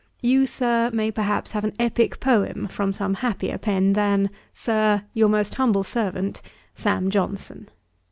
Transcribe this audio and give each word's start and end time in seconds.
You, 0.23 0.47
Sir, 0.47 0.89
may 0.91 1.11
perhaps 1.11 1.51
have 1.51 1.63
an 1.63 1.73
epick 1.77 2.19
poem 2.19 2.67
from 2.67 2.91
some 2.91 3.13
happier 3.13 3.59
pen 3.59 3.93
than, 3.93 4.31
Sir, 4.51 5.03
'Your 5.13 5.29
most 5.29 5.53
humble 5.53 5.83
servant, 5.83 6.41
'SAM. 6.73 7.11
JOHNSON.' 7.11 7.69